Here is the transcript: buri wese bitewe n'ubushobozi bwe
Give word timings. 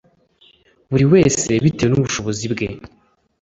buri 0.89 1.05
wese 1.13 1.49
bitewe 1.63 1.87
n'ubushobozi 1.89 2.45
bwe 2.53 2.67